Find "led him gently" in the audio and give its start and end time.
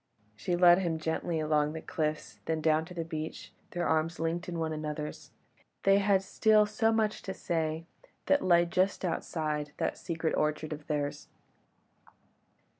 0.55-1.39